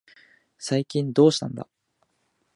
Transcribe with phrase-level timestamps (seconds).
[0.57, 1.69] 最近どうしたんだ。